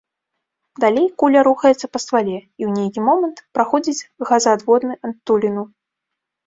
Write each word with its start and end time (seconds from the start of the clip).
Далей 0.83 1.03
куля 1.23 1.39
рухаецца 1.47 1.89
па 1.97 2.01
ствале 2.05 2.39
і, 2.39 2.63
у 2.71 2.73
нейкі 2.79 2.99
момант, 3.11 3.37
праходзіць 3.59 4.07
газаадводны 4.33 4.95
адтуліну. 5.11 5.63